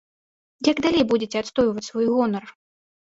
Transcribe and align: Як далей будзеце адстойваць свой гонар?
Як 0.69 0.77
далей 0.87 1.03
будзеце 1.13 1.37
адстойваць 1.43 1.87
свой 1.91 2.07
гонар? 2.17 2.43